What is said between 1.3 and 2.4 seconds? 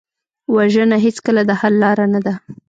د حل لاره نه ده